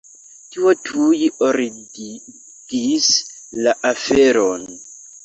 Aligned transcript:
Tio 0.53 0.71
tuj 0.87 1.19
ordigis 1.47 3.11
la 3.67 3.75
aferon. 3.91 4.65